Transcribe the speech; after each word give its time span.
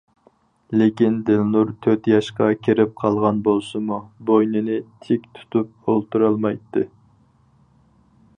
لېكىن 0.81 1.17
دىلنۇر 1.27 1.73
تۆت 1.87 2.09
ياشقا 2.11 2.47
كىرىپ 2.67 2.95
قالغان 3.03 3.43
بولسىمۇ، 3.49 4.01
بوينىنى 4.31 4.79
تىك 5.07 5.29
تۇتۇپ 5.37 5.71
ئولتۇرالمايتتى. 5.95 6.89